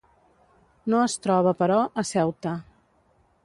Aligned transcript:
No 0.93 1.03
es 1.09 1.17
troba 1.27 1.55
però, 1.61 1.77
a 2.03 2.07
Ceuta. 2.15 2.59